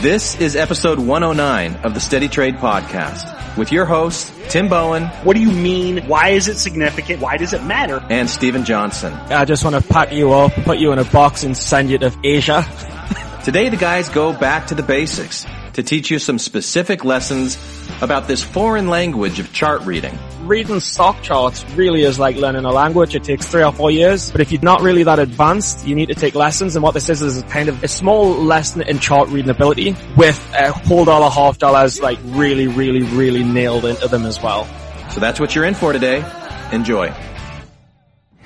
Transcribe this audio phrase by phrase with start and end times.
[0.00, 5.34] This is episode 109 of the Steady Trade Podcast with your hosts, Tim Bohen What
[5.34, 6.06] do you mean?
[6.06, 7.20] Why is it significant?
[7.20, 8.00] Why does it matter?
[8.08, 9.12] and Stephen Johnson.
[9.12, 11.98] I just want to pack you up, put you in a box and send you
[11.98, 12.64] to Asia.
[13.44, 17.58] Today the guys go back to the basics to teach you some specific lessons
[18.00, 20.16] about this foreign language of chart reading.
[20.48, 23.14] Reading stock charts really is like learning a language.
[23.14, 26.06] It takes three or four years, but if you're not really that advanced, you need
[26.06, 26.74] to take lessons.
[26.74, 30.42] And what this is is kind of a small lesson in chart reading ability with
[30.54, 34.66] a whole dollar, half dollars, like really, really, really nailed into them as well.
[35.10, 36.24] So that's what you're in for today.
[36.72, 37.14] Enjoy.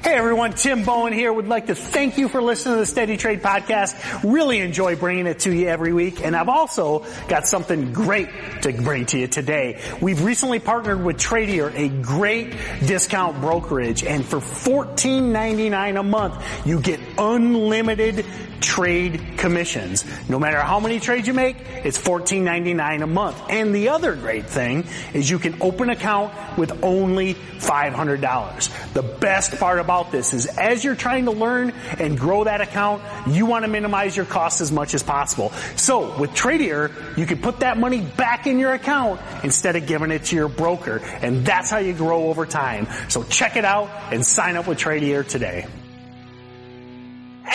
[0.02, 1.32] Hey everyone, Tim Bohen here.
[1.32, 3.94] Would like to thank you for listening to the Steady Trade podcast.
[4.28, 6.24] Really enjoy bringing it to you every week.
[6.24, 8.28] And I've also got something great
[8.62, 9.80] to bring to you today.
[10.00, 12.50] We've recently partnered with Tradier, a great
[12.84, 14.02] discount brokerage.
[14.02, 18.26] And for $14.99 a month, you get unlimited
[18.62, 20.04] trade commissions.
[20.28, 23.42] No matter how many trades you make, it's $14.99 a month.
[23.50, 28.92] And the other great thing is you can open an account with only $500.
[28.92, 33.02] The best part about this is as you're trying to learn and grow that account,
[33.28, 35.50] you want to minimize your costs as much as possible.
[35.76, 40.10] So with Tradier, you can put that money back in your account instead of giving
[40.10, 40.98] it to your broker.
[41.20, 42.86] And that's how you grow over time.
[43.08, 45.66] So check it out and sign up with Tradier today.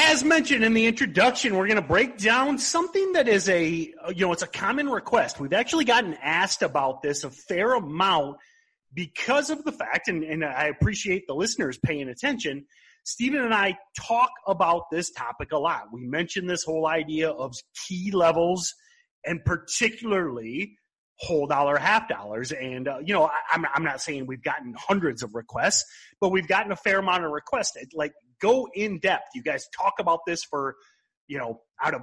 [0.10, 4.26] As mentioned in the introduction, we're going to break down something that is a, you
[4.26, 5.38] know, it's a common request.
[5.38, 8.38] We've actually gotten asked about this a fair amount
[8.94, 12.66] because of the fact, and, and I appreciate the listeners paying attention.
[13.04, 15.88] Stephen and I talk about this topic a lot.
[15.92, 17.54] We mention this whole idea of
[17.86, 18.74] key levels
[19.26, 20.78] and particularly
[21.20, 22.54] whole dollar, half dollars.
[22.54, 25.84] And, uh, you know, I, I'm, I'm not saying we've gotten hundreds of requests,
[26.22, 27.76] but we've gotten a fair amount of requests.
[27.94, 29.30] Like, go in depth.
[29.36, 30.76] You guys talk about this for,
[31.28, 32.02] you know, out of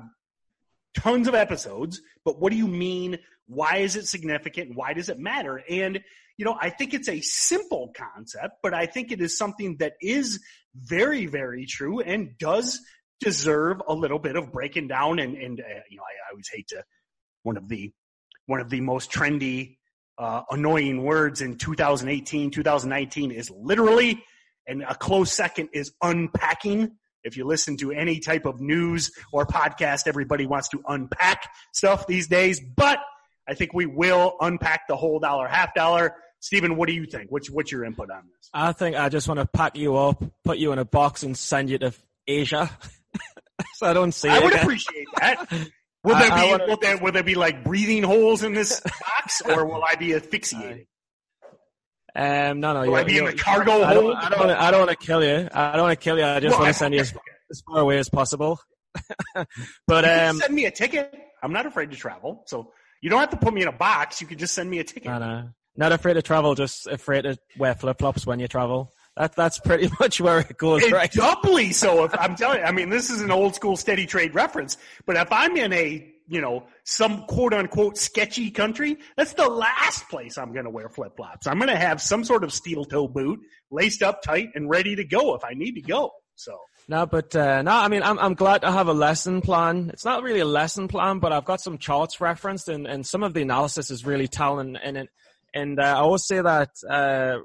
[0.96, 3.18] tons of episodes, but what do you mean?
[3.46, 4.74] Why is it significant?
[4.74, 5.62] Why does it matter?
[5.68, 6.00] And,
[6.36, 9.94] you know, I think it's a simple concept, but I think it is something that
[10.00, 10.40] is
[10.74, 12.80] very, very true and does
[13.20, 15.18] deserve a little bit of breaking down.
[15.18, 16.84] And, and uh, you know, I, I always hate to,
[17.42, 17.92] one of the,
[18.46, 19.76] one of the most trendy,
[20.16, 24.22] uh, annoying words in 2018, 2019 is literally,
[24.66, 26.92] and a close second is unpacking.
[27.22, 32.06] If you listen to any type of news or podcast, everybody wants to unpack stuff
[32.06, 32.98] these days, but
[33.48, 36.14] I think we will unpack the whole dollar, half dollar.
[36.40, 37.30] Stephen, what do you think?
[37.32, 38.50] What's, what's your input on this?
[38.52, 41.36] I think I just want to pack you up, put you in a box and
[41.36, 41.92] send you to
[42.26, 42.70] Asia.
[43.74, 44.64] so I don't see I it would again.
[44.64, 45.46] appreciate that.
[46.02, 48.80] Will I- there be wanna- will, there, will there be like breathing holes in this
[48.80, 50.86] box, or will I be asphyxiated?
[52.16, 52.94] Um, no, no.
[52.94, 55.48] I be in the cargo I don't, I don't, I don't want to kill you.
[55.52, 56.24] I don't want to kill you.
[56.24, 57.12] I just Well, want to send you as,
[57.50, 58.60] as far away as possible.
[59.86, 61.12] but You um, send me a ticket.
[61.42, 62.72] I'm not afraid to travel, so
[63.02, 64.20] you don't have to put me in a box.
[64.20, 65.06] You can just send me a ticket.
[65.06, 66.54] no, no, not afraid to travel.
[66.54, 68.92] Just afraid to wear flip flops when you travel.
[69.16, 71.10] That that's pretty much where it goes, And right?
[71.12, 74.34] doubly so if I'm telling you, I mean, this is an old school steady trade
[74.34, 74.76] reference,
[75.06, 80.08] but if I'm in a, you know, some quote unquote sketchy country, that's the last
[80.08, 81.46] place I'm going to wear flip flops.
[81.46, 83.40] I'm going to have some sort of steel toe boot
[83.70, 86.10] laced up tight and ready to go if I need to go.
[86.36, 86.58] So
[86.88, 89.90] No, but uh, no, I mean, I'm I'm glad I have a lesson plan.
[89.92, 93.22] It's not really a lesson plan, but I've got some charts referenced, and, and some
[93.22, 94.76] of the analysis is really telling.
[94.76, 95.08] And and,
[95.54, 97.38] and uh, I always say that uh,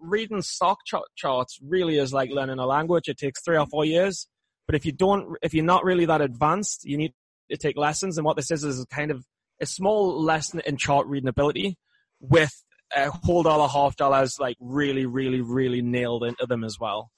[0.00, 3.08] reading stock chart charts really is like learning a language.
[3.08, 4.26] It takes three or four years,
[4.66, 7.12] but if you don't, if you're not really that advanced, you need
[7.56, 8.18] take lessons.
[8.18, 9.24] And what this is is kind of
[9.60, 11.76] a small lesson in chart reading ability
[12.20, 12.52] with
[12.94, 17.10] a whole dollar, half dollars, like really, really, really nailed into them as well.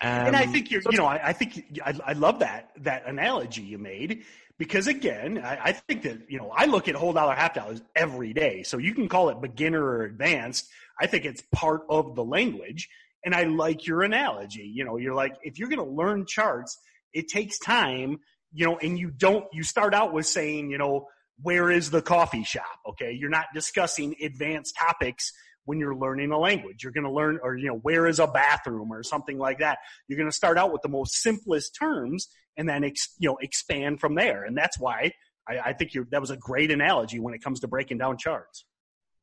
[0.00, 3.06] Um, and I think you're, you know, I, I think I, I love that that
[3.06, 4.24] analogy you made
[4.58, 7.80] because again, I, I think that you know I look at whole dollar half dollars
[7.94, 10.68] every day, so you can call it beginner or advanced.
[11.00, 12.88] I think it's part of the language,
[13.24, 14.70] and I like your analogy.
[14.72, 16.78] You know, you're like if you're going to learn charts,
[17.12, 18.18] it takes time.
[18.52, 19.46] You know, and you don't.
[19.52, 21.08] You start out with saying, you know,
[21.42, 22.64] where is the coffee shop?
[22.88, 25.32] Okay, you're not discussing advanced topics
[25.66, 26.82] when you're learning a language.
[26.82, 29.78] You're going to learn, or, you know, where is a bathroom or something like that.
[30.08, 33.36] You're going to start out with the most simplest terms and then, ex, you know,
[33.40, 34.44] expand from there.
[34.44, 35.12] And that's why
[35.48, 38.16] I, I think you that was a great analogy when it comes to breaking down
[38.16, 38.64] charts.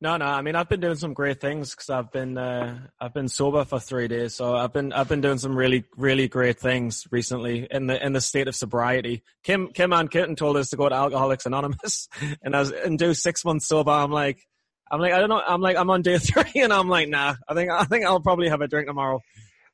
[0.04, 0.26] No, no.
[0.26, 3.64] I mean, I've been doing some great things because I've been uh, I've been sober
[3.64, 7.66] for three days, so I've been I've been doing some really really great things recently
[7.70, 9.22] in the in the state of sobriety.
[9.44, 12.10] Kim Kim Ann Curtin told us to go to Alcoholics Anonymous,
[12.42, 13.92] and I was and do six months sober.
[13.92, 14.46] I'm like,
[14.92, 15.40] I'm like I don't know.
[15.40, 17.36] I'm like I'm on day three, and I'm like, nah.
[17.48, 19.22] I think I think I'll probably have a drink tomorrow.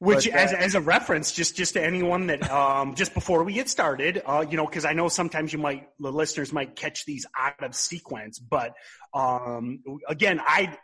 [0.00, 3.44] Which, but, uh, as, as a reference, just just to anyone that um, just before
[3.44, 6.74] we get started, uh, you know, because I know sometimes you might the listeners might
[6.74, 8.72] catch these out of sequence, but
[9.12, 10.74] um, again, I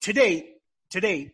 [0.00, 0.54] today
[0.88, 1.32] today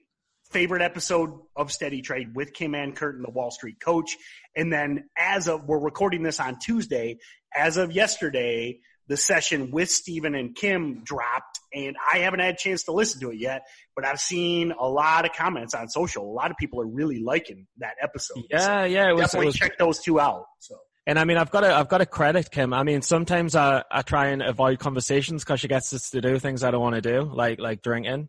[0.50, 4.16] favorite episode of Steady Trade with Kim Ann Curtin, the Wall Street coach,
[4.56, 7.18] and then as of we're recording this on Tuesday,
[7.54, 12.56] as of yesterday, the session with Stephen and Kim dropped, and I haven't had a
[12.56, 13.62] chance to listen to it yet,
[13.94, 16.24] but I've seen a lot of comments on social.
[16.24, 18.44] A lot of people are really liking that episode.
[18.50, 20.44] Yeah, so yeah, it was, definitely it was, check those two out.
[20.60, 20.76] So.
[21.06, 22.74] And I mean, I've got to, I've got to credit Kim.
[22.74, 26.38] I mean, sometimes I, I try and avoid conversations because she gets us to do
[26.38, 28.28] things I don't want to do, like, like drinking.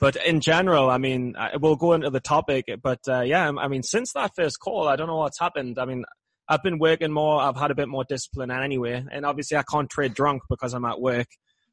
[0.00, 3.82] But in general, I mean, we'll go into the topic, but, uh, yeah, I mean,
[3.82, 5.78] since that first call, I don't know what's happened.
[5.78, 6.04] I mean,
[6.48, 7.40] I've been working more.
[7.40, 9.04] I've had a bit more discipline anyway.
[9.10, 11.26] And obviously I can't trade drunk because I'm at work.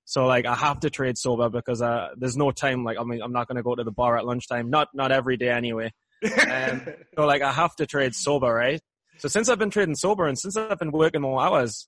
[0.06, 2.84] So like I have to trade sober because uh, there's no time.
[2.84, 4.70] Like I mean, I'm not going to go to the bar at lunchtime.
[4.70, 5.92] Not not every day anyway.
[6.24, 6.82] Um,
[7.16, 8.82] so like I have to trade sober, right?
[9.18, 11.88] So since I've been trading sober and since I've been working more hours,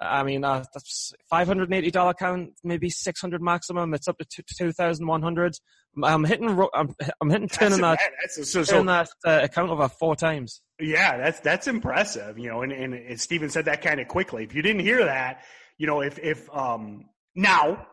[0.00, 3.94] I mean, uh, that's $580 account, maybe 600 maximum.
[3.94, 5.54] It's up to 2,100.
[6.02, 10.16] I'm hitting, I'm, I'm hitting turning that, that's, so, so, that uh, account over four
[10.16, 10.60] times.
[10.80, 14.42] Yeah, that's, that's impressive, you know, and, and, and Steven said that kind of quickly.
[14.42, 15.44] If you didn't hear that,
[15.78, 17.04] you know, if, if, um,
[17.34, 17.86] now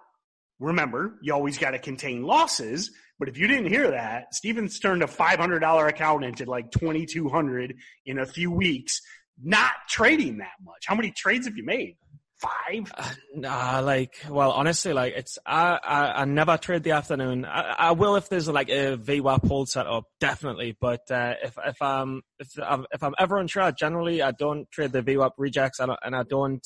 [0.59, 2.91] remember, you always got to contain losses.
[3.19, 8.19] But if you didn't hear that, Steven's turned a $500 account into like 2200 in
[8.19, 9.01] a few weeks
[9.43, 10.85] not trading that much.
[10.85, 11.97] How many trades have you made?
[12.39, 12.91] Five?
[12.95, 17.45] Uh, nah, like, well, honestly, like, it's, I, I, I never trade the afternoon.
[17.45, 20.75] I, I will if there's like a VWAP hold set up, definitely.
[20.79, 24.91] But, uh, if, if I'm, if I'm, if I'm ever unsure, generally I don't trade
[24.91, 26.65] the VWAP rejects and I don't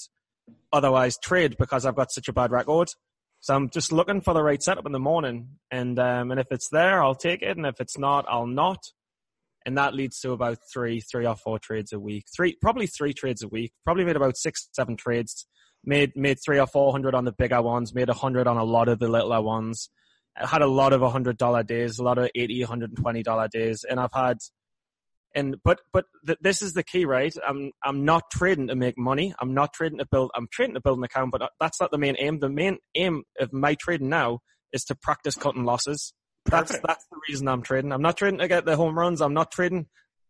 [0.71, 2.89] otherwise trade because I've got such a bad record.
[3.39, 5.49] So I'm just looking for the right setup in the morning.
[5.69, 7.57] And, um, and if it's there, I'll take it.
[7.57, 8.79] And if it's not, I'll not
[9.65, 12.25] and that leads to about three, three or four trades a week.
[12.35, 13.73] Three, probably three trades a week.
[13.83, 15.47] Probably made about six, seven trades.
[15.83, 17.93] Made made three or four hundred on the bigger ones.
[17.93, 19.89] Made a hundred on a lot of the littler ones.
[20.37, 23.23] I had a lot of hundred dollar days, a lot of eighty, hundred and twenty
[23.23, 24.37] dollar days, and I've had.
[25.35, 27.33] And but but th- this is the key, right?
[27.45, 29.35] I'm I'm not trading to make money.
[29.39, 30.31] I'm not trading to build.
[30.33, 32.39] I'm trading to build an account, but uh, that's not the main aim.
[32.39, 34.39] The main aim of my trading now
[34.71, 36.13] is to practice cutting losses.
[36.45, 37.91] That's that's the reason I'm trading.
[37.91, 39.21] I'm not trading to get the home runs.
[39.21, 39.87] I'm not trading.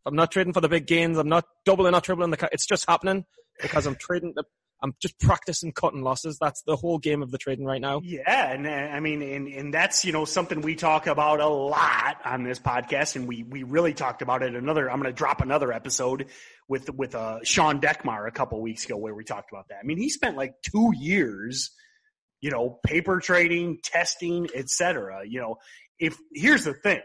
[0.07, 1.17] I'm not trading for the big gains.
[1.17, 2.49] I'm not doubling, not tripling the.
[2.51, 3.25] It's just happening
[3.61, 4.33] because I'm trading.
[4.35, 4.43] The,
[4.85, 6.37] I'm just practicing cutting losses.
[6.39, 8.01] That's the whole game of the trading right now.
[8.03, 11.47] Yeah, and uh, I mean, and, and that's you know something we talk about a
[11.47, 14.55] lot on this podcast, and we we really talked about it.
[14.55, 16.27] Another, I'm going to drop another episode
[16.67, 19.79] with with uh, Sean Deckmar a couple weeks ago where we talked about that.
[19.81, 21.71] I mean, he spent like two years,
[22.41, 25.23] you know, paper trading, testing, etc.
[25.27, 25.55] You know,
[25.97, 27.01] if here's the thing,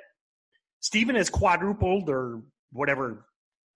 [0.80, 2.42] Stephen has quadrupled or
[2.72, 3.24] whatever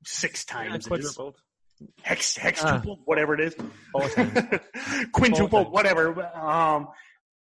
[0.04, 1.36] six times yeah, quadrupled.
[2.02, 3.56] Hex hextupled, uh, whatever it is.
[5.12, 6.24] Quintuple, whatever.
[6.36, 6.88] Um,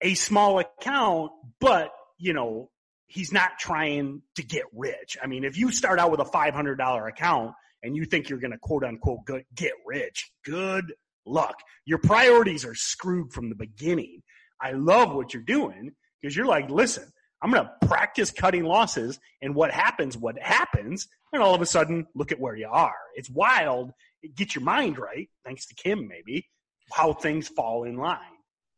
[0.01, 2.71] a small account, but you know,
[3.07, 5.17] he's not trying to get rich.
[5.23, 8.53] I mean, if you start out with a $500 account and you think you're going
[8.53, 9.21] to quote unquote
[9.55, 10.95] get rich, good
[11.27, 11.57] luck.
[11.85, 14.23] Your priorities are screwed from the beginning.
[14.61, 17.05] I love what you're doing because you're like, listen,
[17.41, 19.19] I'm going to practice cutting losses.
[19.41, 22.97] And what happens, what happens, and all of a sudden, look at where you are.
[23.15, 23.93] It's wild.
[24.35, 26.49] Get your mind right, thanks to Kim, maybe,
[26.93, 28.19] how things fall in line.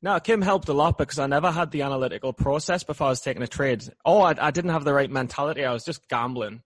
[0.03, 3.21] No, Kim helped a lot because I never had the analytical process before I was
[3.21, 3.85] taking a trade.
[4.05, 5.65] Oh, I, I didn't have the right mentality.
[5.65, 6.63] I was just gambling.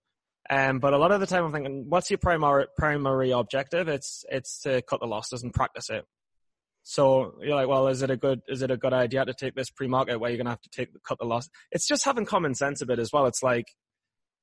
[0.49, 3.89] Um, but a lot of the time I'm thinking, what's your primary, primary objective?
[3.89, 6.05] It's, it's to cut the losses and practice it.
[6.85, 9.55] So you're like, well, is it a good is it a good idea to take
[9.55, 11.49] this pre-market where you're gonna have to take cut the loss?
[11.73, 13.25] It's just having common sense a bit as well.
[13.25, 13.69] It's like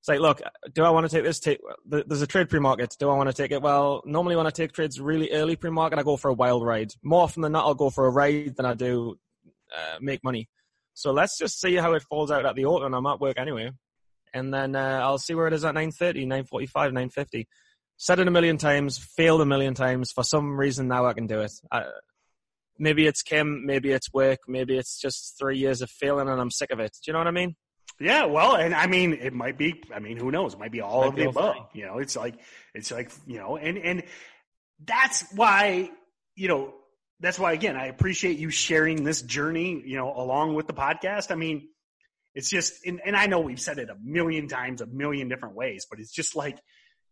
[0.01, 0.41] it's like, look,
[0.74, 1.39] do I want to take this?
[1.39, 2.96] Take there's a trade pre-market.
[3.00, 3.62] Do I want to take it?
[3.62, 6.91] Well, normally when I take trades really early pre-market, I go for a wild ride.
[7.03, 9.20] More often than not, I'll go for a ride than I do
[9.72, 10.50] uh, make money.
[10.96, 12.96] So let's just see how it falls out at the open.
[12.96, 13.70] I'm at work anyway,
[14.34, 17.46] and then uh, I'll see where it is at 9:30, 9:45, 9:50.
[17.98, 20.12] Said it a million times, failed a million times.
[20.12, 21.51] For some reason, now I can do it.
[21.72, 21.84] I,
[22.79, 26.50] maybe it's Kim, maybe it's work, maybe it's just three years of failing and I'm
[26.50, 26.98] sick of it.
[27.05, 27.55] Do you know what I mean?
[28.01, 29.84] Yeah, well, and I mean, it might be.
[29.93, 30.53] I mean, who knows?
[30.53, 31.70] It might be all might of the above.
[31.74, 32.36] You know, it's like
[32.74, 34.03] it's like you know, and and
[34.84, 35.91] that's why
[36.36, 36.74] you know
[37.20, 39.81] that's why again I appreciate you sharing this journey.
[39.86, 41.31] You know, along with the podcast.
[41.31, 41.70] I mean,
[42.34, 45.55] it's just, and, and I know we've said it a million times, a million different
[45.55, 46.58] ways, but it's just like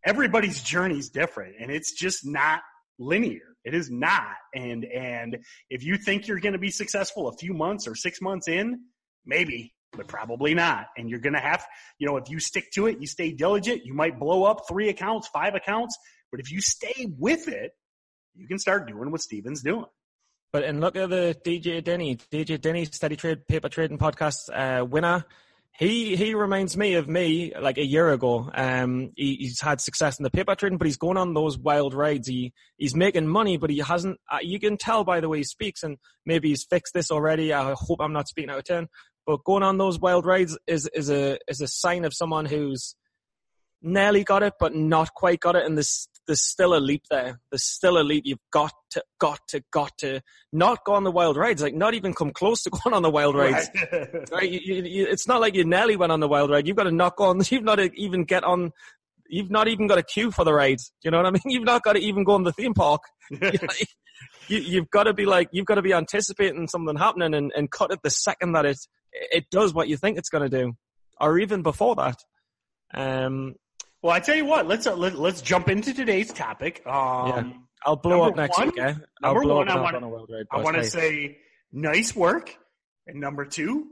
[0.06, 2.62] everybody's journey is different, and it's just not
[2.98, 3.56] linear.
[3.66, 4.36] It is not.
[4.56, 8.22] And and if you think you're going to be successful a few months or six
[8.22, 8.80] months in,
[9.26, 10.88] maybe but probably not.
[10.98, 11.66] And you're going to have,
[11.98, 14.90] you know, if you stick to it, you stay diligent, you might blow up three
[14.90, 15.98] accounts, five accounts,
[16.32, 17.72] but if you stay with it,
[18.36, 19.86] you can start doing what Steven's doing.
[20.52, 24.84] But and look at the DJ Denny, DJ Denny Steady Trade Paper Trading Podcast uh,
[24.84, 25.26] winner.
[25.78, 28.50] He he reminds me of me like a year ago.
[28.54, 31.94] Um, he, he's had success in the paper trading, but he's going on those wild
[31.94, 32.28] rides.
[32.28, 34.20] He he's making money, but he hasn't.
[34.30, 37.54] Uh, you can tell by the way he speaks, and maybe he's fixed this already.
[37.54, 38.88] I hope I'm not speaking out of turn.
[39.30, 42.96] But going on those wild rides is is a is a sign of someone who's
[43.80, 45.68] nearly got it, but not quite got it.
[45.68, 47.40] And there's there's still a leap there.
[47.52, 48.24] There's still a leap.
[48.26, 50.22] You've got to, got to, got to
[50.52, 51.62] not go on the wild rides.
[51.62, 53.70] Like not even come close to going on the wild rides.
[53.92, 54.30] Right?
[54.32, 54.50] right?
[54.50, 56.66] You, you, you, it's not like you nearly went on the wild ride.
[56.66, 57.40] You've got to knock on.
[57.52, 58.72] You've not even get on.
[59.28, 60.92] You've not even got a queue for the rides.
[61.04, 61.42] You know what I mean?
[61.46, 63.04] You've not got to even go on the theme park.
[64.48, 67.70] you, have got to be like you've got to be anticipating something happening and, and
[67.70, 68.80] cut it the second that it
[69.12, 70.74] it does what you think it's going to do,
[71.20, 72.18] or even before that.
[72.94, 73.56] Um,
[74.02, 76.82] well, I tell you what, let's uh, let, us let us jump into today's topic.
[76.86, 77.52] Um, yeah.
[77.86, 78.80] I'll blow up next one, week.
[78.80, 78.94] Eh?
[79.24, 81.38] I'll number one, I want, on I want to say
[81.72, 82.56] nice work,
[83.08, 83.88] and number two,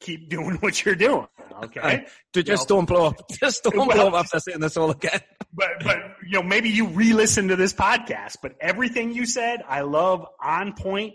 [0.00, 1.28] keep doing what you're doing.
[1.62, 3.28] Okay, to just know, don't blow up.
[3.30, 5.20] Just don't well, blow up after saying this all again.
[5.52, 8.38] but but you know maybe you re-listen to this podcast.
[8.42, 10.26] But everything you said, I love.
[10.42, 11.14] On point.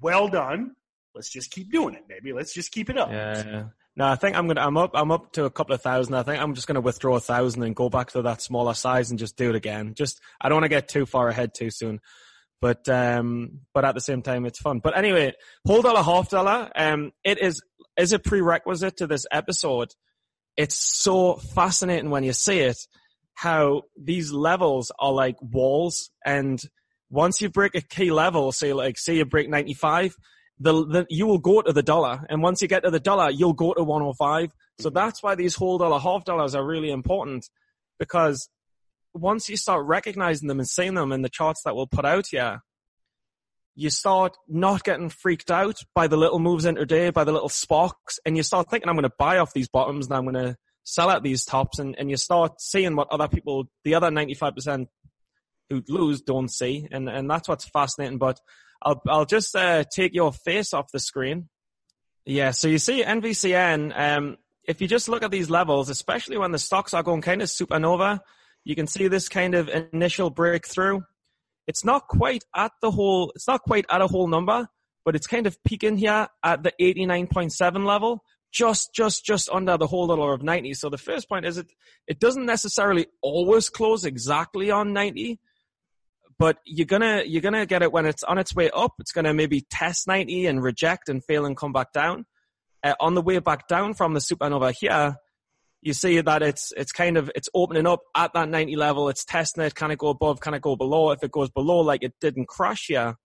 [0.00, 0.74] Well done.
[1.16, 2.34] Let's just keep doing it, baby.
[2.34, 3.10] Let's just keep it up.
[3.10, 3.64] Yeah.
[3.96, 4.60] No, I think I'm gonna.
[4.60, 4.90] I'm up.
[4.92, 6.14] I'm up to a couple of thousand.
[6.14, 9.10] I think I'm just gonna withdraw a thousand and go back to that smaller size
[9.10, 9.94] and just do it again.
[9.94, 12.00] Just I don't want to get too far ahead too soon,
[12.60, 14.80] but um, but at the same time it's fun.
[14.80, 15.32] But anyway,
[15.66, 16.70] whole dollar, half dollar.
[16.76, 17.62] Um, it is
[17.96, 19.92] is a prerequisite to this episode.
[20.58, 22.76] It's so fascinating when you see it,
[23.32, 26.62] how these levels are like walls, and
[27.08, 30.14] once you break a key level, say like say you break ninety five
[30.58, 32.24] the, the, you will go to the dollar.
[32.28, 34.52] And once you get to the dollar, you'll go to 105.
[34.78, 34.94] So mm-hmm.
[34.94, 37.48] that's why these whole dollar, half dollars are really important
[37.98, 38.48] because
[39.14, 42.26] once you start recognizing them and seeing them in the charts that we'll put out
[42.30, 42.60] here,
[43.74, 48.18] you start not getting freaked out by the little moves intraday, by the little sparks,
[48.24, 50.56] and you start thinking, I'm going to buy off these bottoms and I'm going to
[50.84, 54.86] sell at these tops, and, and you start seeing what other people, the other 95%
[55.68, 58.18] who lose don't see, and, and that's what's fascinating.
[58.18, 58.40] But
[58.86, 61.48] I'll I'll just uh, take your face off the screen.
[62.24, 63.92] Yeah, so you see NVCN.
[63.98, 67.42] Um, if you just look at these levels, especially when the stocks are going kind
[67.42, 68.20] of supernova,
[68.64, 71.00] you can see this kind of initial breakthrough.
[71.66, 73.32] It's not quite at the whole.
[73.34, 74.68] It's not quite at a whole number,
[75.04, 79.88] but it's kind of peaking here at the 89.7 level, just just just under the
[79.88, 80.74] whole dollar of 90.
[80.74, 81.72] So the first point is it
[82.06, 85.40] it doesn't necessarily always close exactly on 90,
[86.38, 88.92] but you're gonna you're gonna get it when it's on its way up.
[88.98, 92.26] It's gonna maybe test 90 and reject and fail and come back down.
[92.82, 95.16] Uh, on the way back down from the supernova here,
[95.82, 99.08] you see that it's it's kind of it's opening up at that 90 level.
[99.08, 101.10] It's testing it, kind of go above, kind of go below.
[101.10, 103.16] If it goes below, like it didn't crash here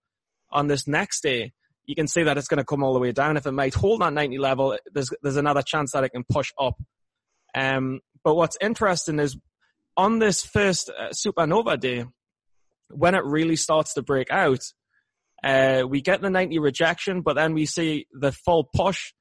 [0.50, 1.52] on this next day,
[1.86, 3.36] you can see that it's going to come all the way down.
[3.36, 6.52] If it might hold that 90 level, there's there's another chance that it can push
[6.58, 6.80] up.
[7.54, 9.36] Um, but what's interesting is
[9.96, 12.04] on this first uh, supernova day,
[12.92, 14.60] when it really starts to break out,
[15.42, 19.12] uh, we get the 90 rejection, but then we see the full push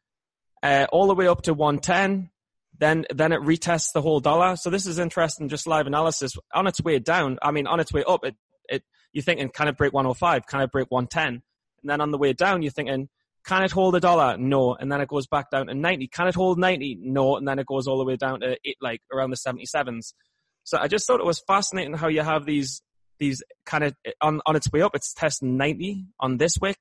[0.62, 2.30] uh, all the way up to 110.
[2.78, 4.56] Then, then it retests the whole dollar.
[4.56, 6.34] So this is interesting, just live analysis.
[6.54, 8.36] On its way down, I mean, on its way up, it,
[8.70, 10.48] it, you're thinking, can it break 105?
[10.48, 11.28] Can it break 110?
[11.28, 11.42] And
[11.84, 13.10] then on the way down, you're thinking,
[13.46, 14.38] can it hold a dollar?
[14.38, 14.76] No.
[14.76, 16.08] And then it goes back down to 90.
[16.08, 17.00] Can it hold 90?
[17.02, 17.38] No.
[17.38, 20.14] And then it goes all the way down to eight, like around the 77s.
[20.64, 22.82] So I just thought it was fascinating how you have these
[23.22, 26.76] these kind of on, on its way up, it's testing 90 on this wick.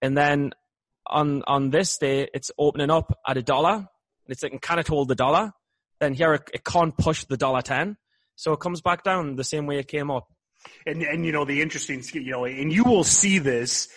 [0.00, 0.52] And then
[1.06, 3.74] on, on this day, it's opening up at a dollar.
[3.74, 3.86] And
[4.28, 5.52] it's like, can it hold the dollar?
[6.00, 7.96] Then here it, it can't push the dollar 10.
[8.34, 10.26] So it comes back down the same way it came up.
[10.86, 13.88] And, and, you know, the interesting, you know, and you will see this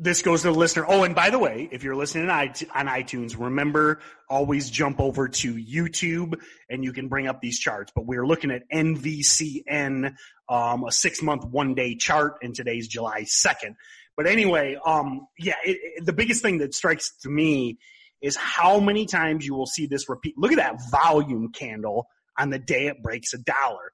[0.00, 0.86] this goes to the listener.
[0.88, 5.54] Oh, and by the way, if you're listening on iTunes, remember always jump over to
[5.54, 6.40] YouTube
[6.70, 7.92] and you can bring up these charts.
[7.94, 10.14] But we're looking at NVCN,
[10.48, 13.74] um, a six month, one day chart, and today's July 2nd.
[14.16, 17.78] But anyway, um, yeah, it, it, the biggest thing that strikes to me
[18.22, 20.36] is how many times you will see this repeat.
[20.38, 22.06] Look at that volume candle
[22.38, 23.92] on the day it breaks a dollar.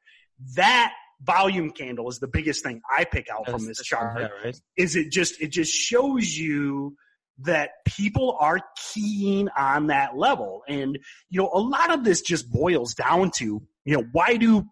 [0.55, 0.93] That
[1.23, 4.31] volume candle is the biggest thing I pick out That's from this chart.
[4.45, 4.61] Right?
[4.77, 6.97] Is it just it just shows you
[7.41, 8.61] that people are
[8.93, 13.63] keying on that level, and you know a lot of this just boils down to
[13.85, 14.65] you know why do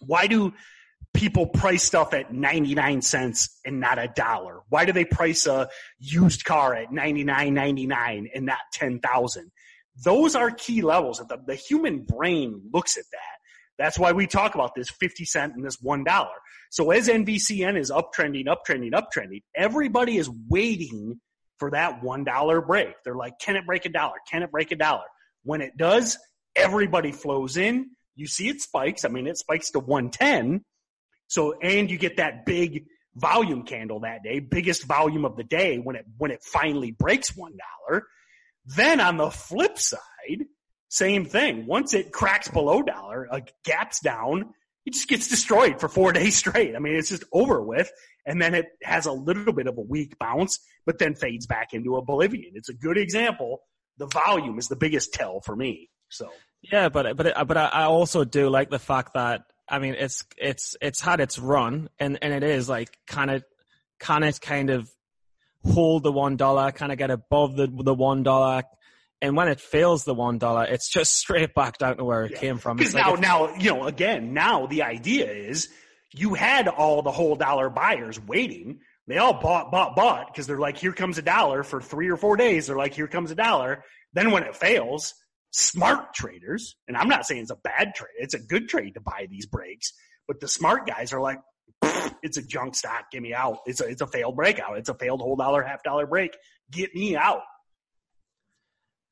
[0.00, 0.52] why do
[1.14, 4.60] people price stuff at 99 cents and not a dollar?
[4.68, 9.52] Why do they price a used car at 99.99 and not 10,000?
[10.04, 11.18] Those are key levels.
[11.18, 13.33] The, the human brain looks at that.
[13.78, 16.28] That's why we talk about this 50 cent and this $1.
[16.70, 21.20] So as NVCN is uptrending, uptrending, uptrending, everybody is waiting
[21.58, 22.94] for that $1 break.
[23.04, 24.16] They're like, can it break a dollar?
[24.30, 25.04] Can it break a dollar?
[25.44, 26.18] When it does,
[26.56, 27.90] everybody flows in.
[28.16, 29.04] You see it spikes.
[29.04, 30.64] I mean, it spikes to 110.
[31.26, 32.84] So, and you get that big
[33.16, 37.32] volume candle that day, biggest volume of the day when it, when it finally breaks
[37.32, 38.00] $1.
[38.66, 40.00] Then on the flip side,
[40.94, 41.66] same thing.
[41.66, 44.54] Once it cracks below dollar, uh, a gaps down,
[44.86, 46.76] it just gets destroyed for four days straight.
[46.76, 47.90] I mean, it's just over with.
[48.24, 51.74] And then it has a little bit of a weak bounce, but then fades back
[51.74, 52.52] into oblivion.
[52.54, 53.62] It's a good example.
[53.98, 55.90] The volume is the biggest tell for me.
[56.10, 56.30] So
[56.62, 60.76] yeah, but but but I also do like the fact that I mean it's it's
[60.80, 63.44] it's had its run and and it is like kind of
[63.98, 64.88] can it kind of
[65.64, 68.62] hold the one dollar, kind of get above the the one dollar,
[69.24, 72.32] and when it fails the one dollar, it's just straight back down to where it
[72.32, 72.38] yeah.
[72.40, 72.76] came from.
[72.76, 75.70] Because like now, now you know, again, now the idea is
[76.12, 78.80] you had all the whole dollar buyers waiting.
[79.06, 82.18] They all bought, bought, bought because they're like, here comes a dollar for three or
[82.18, 82.66] four days.
[82.66, 83.82] They're like, here comes a dollar.
[84.12, 85.14] Then when it fails,
[85.52, 89.00] smart traders, and I'm not saying it's a bad trade, it's a good trade to
[89.00, 89.94] buy these breaks,
[90.28, 91.38] but the smart guys are like,
[92.22, 93.10] it's a junk stock.
[93.10, 93.58] Get me out.
[93.64, 94.76] It's a, it's a failed breakout.
[94.76, 96.36] It's a failed whole dollar, half dollar break.
[96.70, 97.42] Get me out.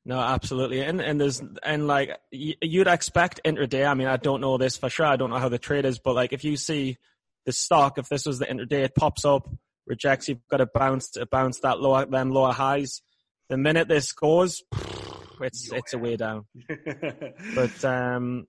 [0.05, 3.87] No, absolutely, and and there's and like you'd expect intraday.
[3.87, 5.05] I mean, I don't know this for sure.
[5.05, 6.97] I don't know how the trade is, but like if you see
[7.45, 9.49] the stock, if this was the intraday, it pops up,
[9.87, 10.27] rejects.
[10.27, 13.01] You've got to bounce to bounce that lower then lower highs.
[13.47, 14.61] The minute this goes,
[15.39, 16.47] it's it's a way down.
[17.55, 18.45] but um,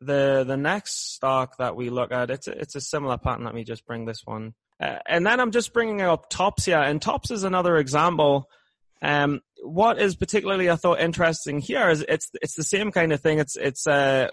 [0.00, 3.44] the the next stock that we look at, it's a, it's a similar pattern.
[3.44, 6.78] Let me just bring this one, uh, and then I'm just bringing up tops here,
[6.78, 8.48] and tops is another example
[9.02, 13.20] um, what is particularly I thought interesting here is it's it's the same kind of
[13.20, 13.38] thing.
[13.38, 14.28] It's it's uh,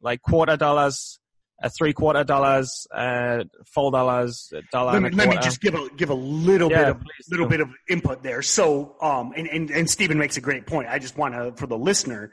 [0.00, 1.18] like quarter dollars,
[1.62, 4.92] uh, three quarter dollars, uh, full dollars, dollar.
[4.92, 7.60] Let me, let me just give a give a little yeah, bit of little bit
[7.60, 8.42] of input there.
[8.42, 10.88] So, um, and and and Stephen makes a great point.
[10.88, 12.32] I just want to for the listener.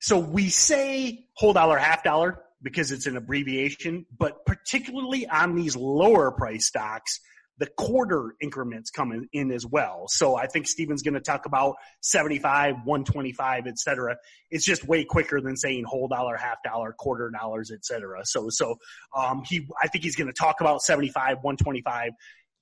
[0.00, 5.76] So we say whole dollar, half dollar because it's an abbreviation, but particularly on these
[5.76, 7.20] lower price stocks
[7.58, 10.04] the quarter increments come in, as well.
[10.08, 14.16] So I think Steven's going to talk about 75, 125, et cetera.
[14.50, 18.20] It's just way quicker than saying whole dollar, half dollar, quarter dollars, et cetera.
[18.24, 18.76] So, so,
[19.16, 22.10] um, he, I think he's going to talk about 75, 125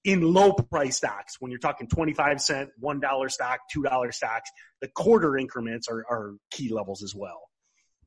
[0.05, 1.37] in low price stocks.
[1.41, 6.73] When you're talking 25 cent, $1 stock, $2 stocks, the quarter increments are, are key
[6.73, 7.41] levels as well.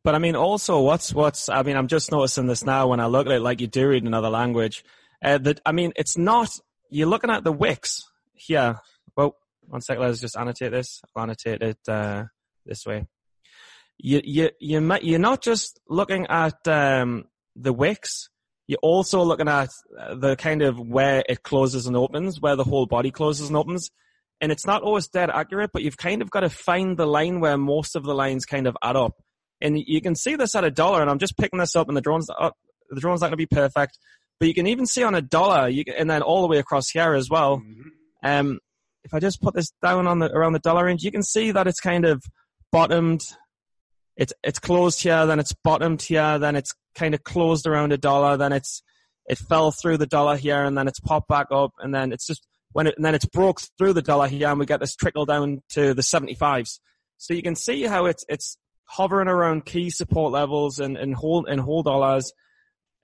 [0.04, 3.08] But I mean, also what's, what's, I mean, I'm just noticing this now when I
[3.08, 4.86] look at it like you do read another language.
[5.22, 6.58] Uh, that, I mean, it's not
[6.90, 8.80] you're looking at the wicks here.
[9.16, 11.02] Well, one sec, let's just annotate this.
[11.16, 12.26] I'll annotate it uh,
[12.66, 13.08] this way.
[13.98, 18.30] You, you, you, you're not just looking at um, the wicks,
[18.68, 22.66] you're also looking at uh, the kind of where it closes and opens, where the
[22.66, 23.90] whole body closes and opens.
[24.42, 27.40] And it's not always dead accurate, but you've kind of got to find the line
[27.40, 29.14] where most of the lines kind of add up.
[29.62, 31.98] And you can see this at a dollar, and I'm just picking this up, and
[31.98, 32.52] the drone's, uh,
[32.90, 33.98] the drone's not going to be perfect.
[34.40, 36.60] But you can even see on a dollar, you can, and then all the way
[36.60, 37.58] across here as well.
[37.58, 37.90] Mm-hmm.
[38.24, 38.60] Um,
[39.04, 41.52] if I just put this down on the around the dollar range, you can see
[41.52, 42.24] that it's kind of
[42.72, 43.22] bottomed.
[44.16, 47.98] It's it's closed here, then it's bottomed here, then it's kind of closed around a
[47.98, 48.84] dollar, then it's
[49.28, 52.28] it fell through the dollar here, and then it's popped back up, and then it's
[52.28, 54.96] just when it and then it's broke through the dollar here, and we get this
[54.96, 56.80] trickle down to the 75s.
[57.18, 61.48] So you can see how it's it's hovering around key support levels and and hold
[61.48, 62.32] and hold dollars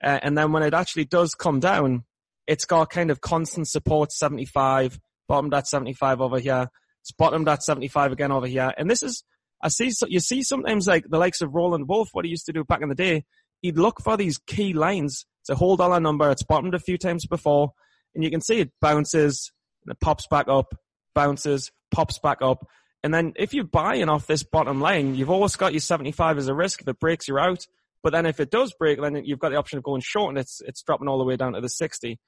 [0.04, 2.04] uh, and then when it actually does come down,
[2.46, 6.68] it's got kind of constant support 75, bottomed at 75 over here.
[7.00, 8.72] It's bottomed at 75 again over here.
[8.76, 9.24] And this is,
[9.62, 12.52] I see, you see sometimes like the likes of Roland Wolf, what he used to
[12.52, 13.24] do back in the day,
[13.62, 15.24] he'd look for these key lines.
[15.42, 16.30] It's a whole dollar number.
[16.30, 17.72] It's bottomed a few times before.
[18.14, 19.52] And you can see it bounces
[19.84, 20.74] and it pops back up,
[21.14, 22.66] bounces, pops back up.
[23.02, 26.48] And then if you're buying off this bottom line, you've always got your 75 as
[26.48, 26.82] a risk.
[26.82, 27.66] If it breaks, you're out.
[28.04, 30.38] But then if it does break, then you've got the option of going short and
[30.38, 32.20] it's, it's dropping all the way down to the 60.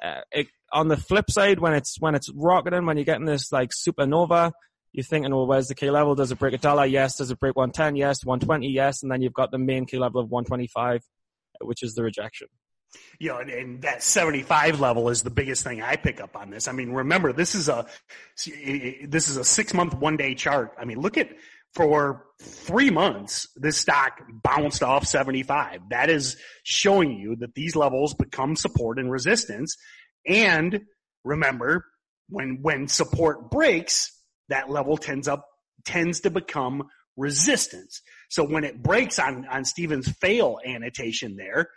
[0.00, 3.50] Uh, it, on the flip side, when it's, when it's rocketing, when you're getting this
[3.50, 4.52] like supernova,
[4.92, 6.14] you're thinking, well, where's the key level?
[6.14, 6.86] Does it break a dollar?
[6.86, 7.16] Yes.
[7.16, 7.96] Does it break 110?
[7.96, 8.24] Yes.
[8.24, 8.68] 120?
[8.68, 9.02] Yes.
[9.02, 11.02] And then you've got the main key level of 125,
[11.62, 12.46] which is the rejection.
[13.18, 16.50] You know, and, and, that 75 level is the biggest thing I pick up on
[16.50, 16.68] this.
[16.68, 17.84] I mean, remember, this is a,
[18.46, 20.72] this is a six month, one day chart.
[20.80, 21.28] I mean, look at,
[21.78, 25.90] for three months, this stock bounced off 75.
[25.90, 29.76] That is showing you that these levels become support and resistance.
[30.26, 30.80] And
[31.22, 31.84] remember,
[32.30, 34.10] when, when support breaks,
[34.48, 35.46] that level tends up,
[35.84, 36.82] tends to become
[37.16, 38.02] resistance.
[38.28, 41.70] So when it breaks on, on Steven's fail annotation there,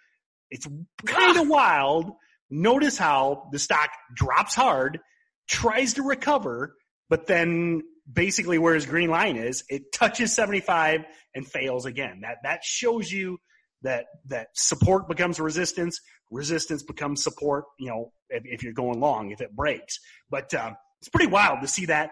[0.49, 0.67] it's
[1.05, 2.11] kind of wild.
[2.49, 4.99] Notice how the stock drops hard,
[5.47, 6.73] tries to recover,
[7.07, 12.21] but then basically where his green line is, it touches 75 and fails again.
[12.21, 13.39] That, that shows you
[13.83, 19.31] that, that support becomes resistance, resistance becomes support, you know, if, if you're going long,
[19.31, 19.99] if it breaks.
[20.29, 22.11] But, um, it's pretty wild to see that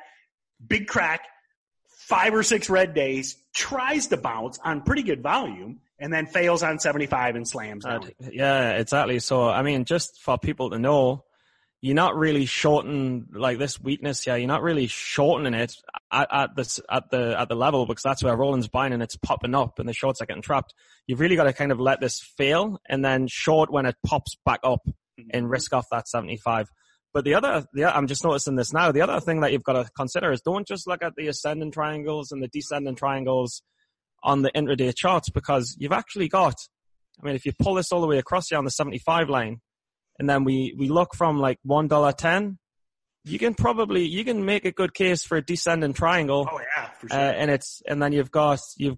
[0.65, 1.21] big crack,
[2.07, 6.63] five or six red days, tries to bounce on pretty good volume and then fails
[6.63, 7.85] on 75 and slams.
[7.85, 7.99] Uh,
[8.31, 9.19] yeah, exactly.
[9.19, 11.23] So, I mean, just for people to know,
[11.81, 14.35] you're not really shorting like this weakness here.
[14.35, 15.73] You're not really shortening it
[16.11, 19.15] at, at the at the at the level because that's where Roland's buying and it's
[19.15, 20.73] popping up and the shorts are getting trapped.
[21.07, 24.35] You've really got to kind of let this fail and then short when it pops
[24.45, 25.29] back up mm-hmm.
[25.33, 26.67] and risk off that 75.
[27.13, 28.91] But the other, yeah, I'm just noticing this now.
[28.91, 31.71] The other thing that you've got to consider is don't just look at the ascending
[31.71, 33.63] triangles and the descending triangles
[34.21, 36.55] on the intraday charts because you've actually got,
[37.21, 39.61] I mean, if you pull this all the way across here on the 75 line,
[40.19, 42.58] and then we, we look from like $1.10,
[43.23, 46.47] you can probably, you can make a good case for a descending triangle.
[46.51, 47.17] Oh yeah, for sure.
[47.17, 48.97] Uh, and it's, and then you've got, you've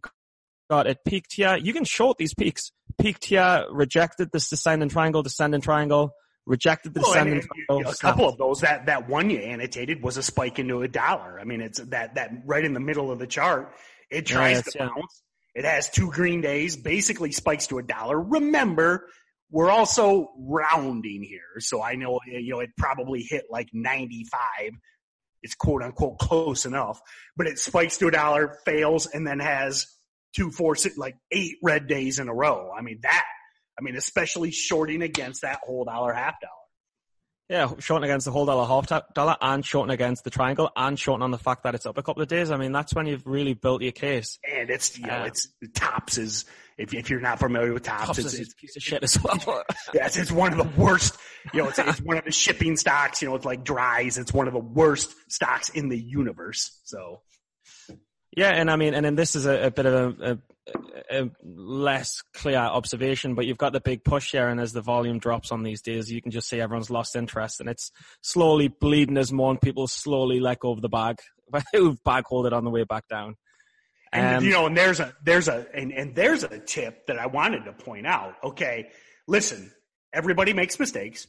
[0.70, 1.58] got it peaked here.
[1.58, 2.72] You can short these peaks.
[3.00, 6.12] Peaked here, rejected this descending triangle, descending triangle,
[6.46, 7.92] rejected the well, descending triangle.
[7.92, 11.40] A couple of those, that, that one you annotated was a spike into a dollar.
[11.40, 13.74] I mean, it's that, that right in the middle of the chart.
[14.10, 14.88] It tries yeah, to yeah.
[14.88, 15.24] bounce.
[15.54, 18.20] It has two green days, basically spikes to a dollar.
[18.20, 19.08] Remember,
[19.52, 21.60] we're also rounding here.
[21.60, 24.40] So I know, you know, it probably hit like 95.
[25.44, 27.02] It's quote unquote close enough,
[27.36, 29.88] but it spikes to a dollar, fails, and then has
[30.34, 32.72] two, four, six, like eight red days in a row.
[32.78, 33.26] I mean, that,
[33.78, 36.54] I mean, especially shorting against that whole dollar, half dollar.
[37.52, 41.22] Yeah, shorting against the whole dollar, half dollar, and shorting against the triangle, and shorting
[41.22, 42.50] on the fact that it's up a couple of days.
[42.50, 44.40] I mean, that's when you've really built your case.
[44.50, 46.46] And it's you know, uh, it's tops is
[46.78, 49.66] if, if you're not familiar with tops, it's, it's, a piece of shit as well.
[49.94, 51.18] yes, it's one of the worst.
[51.54, 53.22] You know, it's, it's one of the shipping stocks.
[53.22, 54.18] You know, it's like DRYS.
[54.18, 56.80] It's one of the worst stocks in the universe.
[56.86, 57.22] So.
[58.36, 61.30] Yeah, and I mean, and then this is a, a bit of a, a, a,
[61.44, 65.52] less clear observation, but you've got the big push here, and as the volume drops
[65.52, 67.92] on these days, you can just see everyone's lost interest, and it's
[68.22, 71.20] slowly bleeding as more and people slowly let go of the bag,
[71.74, 73.36] who've bag hold it on the way back down.
[74.14, 77.18] And um, you know, and there's a there's a and, and there's a tip that
[77.18, 78.36] I wanted to point out.
[78.44, 78.90] Okay,
[79.28, 79.72] listen,
[80.14, 81.28] everybody makes mistakes.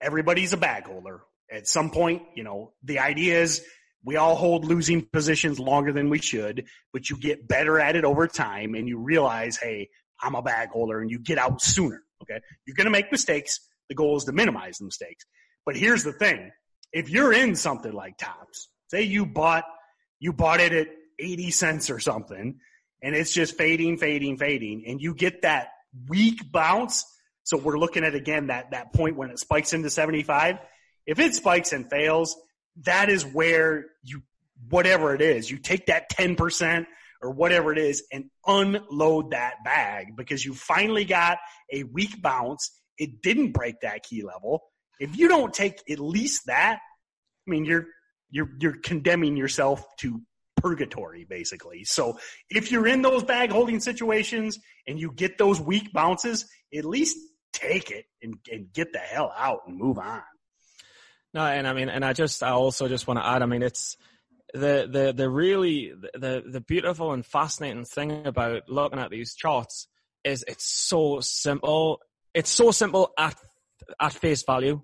[0.00, 1.20] Everybody's a bag holder.
[1.50, 3.64] At some point, you know, the idea is
[4.04, 8.04] we all hold losing positions longer than we should, but you get better at it
[8.04, 9.90] over time and you realize, hey,
[10.22, 12.02] I'm a bag holder and you get out sooner.
[12.22, 12.40] Okay.
[12.66, 13.60] You're going to make mistakes.
[13.88, 15.24] The goal is to minimize the mistakes.
[15.66, 16.50] But here's the thing.
[16.92, 19.64] If you're in something like tops, say you bought,
[20.18, 22.58] you bought it at 80 cents or something
[23.02, 25.68] and it's just fading, fading, fading and you get that
[26.08, 27.04] weak bounce.
[27.44, 30.58] So we're looking at again that, that point when it spikes into 75.
[31.06, 32.36] If it spikes and fails,
[32.84, 34.22] that is where you,
[34.68, 36.86] whatever it is, you take that 10%
[37.22, 41.38] or whatever it is and unload that bag because you finally got
[41.72, 42.70] a weak bounce.
[42.98, 44.62] It didn't break that key level.
[44.98, 46.78] If you don't take at least that,
[47.46, 47.86] I mean, you're,
[48.30, 50.20] you're, you're condemning yourself to
[50.56, 51.84] purgatory, basically.
[51.84, 56.84] So if you're in those bag holding situations and you get those weak bounces, at
[56.84, 57.16] least
[57.52, 60.22] take it and, and get the hell out and move on.
[61.32, 63.62] No, and I mean, and I just, I also just want to add, I mean,
[63.62, 63.96] it's
[64.52, 69.86] the, the, the really, the, the beautiful and fascinating thing about looking at these charts
[70.24, 72.00] is it's so simple.
[72.34, 73.36] It's so simple at,
[74.00, 74.82] at face value.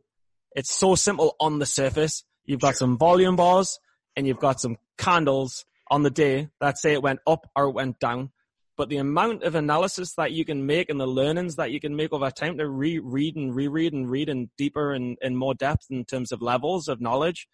[0.55, 2.25] It's so simple on the surface.
[2.45, 3.79] You've got some volume bars
[4.17, 7.75] and you've got some candles on the day that say it went up or it
[7.75, 8.31] went down.
[8.77, 11.97] But the amount of analysis that you can make and the learnings that you can
[11.97, 15.87] make over time to reread and reread and read in deeper and in more depth
[15.91, 17.49] in terms of levels of knowledge,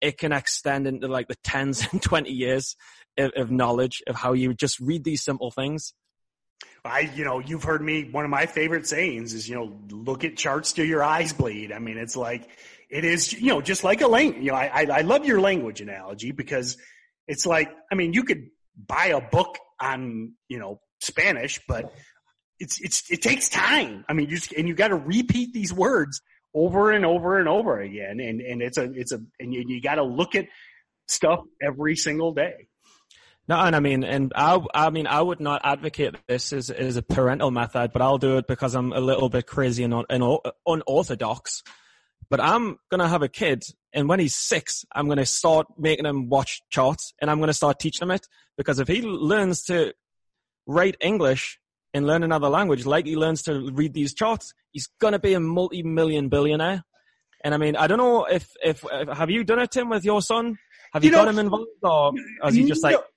[0.00, 2.76] it can extend into like the tens and 20 years
[3.16, 5.94] of, of knowledge of how you just read these simple things.
[6.84, 10.24] I, you know, you've heard me, one of my favorite sayings is, you know, look
[10.24, 11.72] at charts till your eyes bleed.
[11.72, 12.48] I mean, it's like,
[12.88, 14.42] it is, you know, just like a language.
[14.42, 16.76] You know, I, I love your language analogy because
[17.28, 18.50] it's like, I mean, you could
[18.86, 21.92] buy a book on, you know, Spanish, but
[22.58, 24.04] it's, it's, it takes time.
[24.08, 26.20] I mean, you just, and you got to repeat these words
[26.54, 28.20] over and over and over again.
[28.20, 30.46] And, and it's a, it's a, and you, you got to look at
[31.08, 32.68] stuff every single day.
[33.48, 36.96] No, and I mean, and I, I mean, I would not advocate this as, as
[36.96, 40.04] a parental method, but I'll do it because I'm a little bit crazy and, un,
[40.08, 41.64] and unorthodox.
[42.30, 46.28] But I'm gonna have a kid, and when he's six, I'm gonna start making him
[46.28, 49.92] watch charts, and I'm gonna start teaching him it because if he learns to
[50.66, 51.58] write English
[51.92, 55.40] and learn another language, like he learns to read these charts, he's gonna be a
[55.40, 56.84] multi-million billionaire.
[57.42, 60.04] And I mean, I don't know if, if, if have you done it, Tim, with
[60.04, 60.58] your son?
[60.92, 62.12] Have you, you know, got him involved, or
[62.48, 63.09] is he just like no, get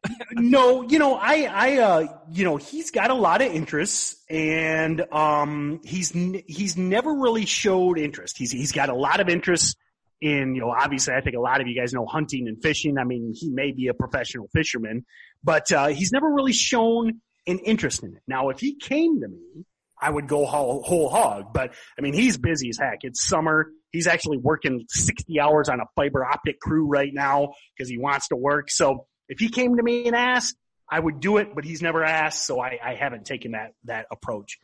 [0.32, 5.04] no, you know, I, I, uh, you know, he's got a lot of interests, and
[5.12, 6.10] um, he's
[6.46, 8.38] he's never really showed interest.
[8.38, 9.76] He's he's got a lot of interest
[10.20, 12.98] in, you know, obviously, I think a lot of you guys know hunting and fishing.
[12.98, 15.04] I mean, he may be a professional fisherman,
[15.42, 18.22] but uh, he's never really shown an interest in it.
[18.26, 19.64] Now, if he came to me
[20.00, 21.52] I would go whole, whole hog.
[21.52, 23.00] But I mean, he's busy as heck.
[23.02, 23.70] It's summer.
[23.94, 28.28] He's actually working 60 hours on a fiber optic crew right now because he wants
[28.28, 28.70] to work.
[28.70, 30.56] So if he came to me and asked,
[30.90, 32.44] I would do it, but he's never asked.
[32.44, 34.58] So I, I haven't taken that, that approach.